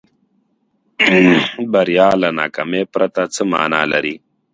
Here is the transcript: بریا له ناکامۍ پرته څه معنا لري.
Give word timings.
بریا 1.71 2.09
له 2.21 2.29
ناکامۍ 2.39 2.83
پرته 2.93 3.21
څه 3.33 3.41
معنا 3.51 3.81
لري. 3.91 4.15